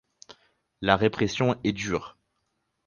La 0.81 0.97
répression 0.97 1.59
est 1.63 1.73
dure. 1.73 2.17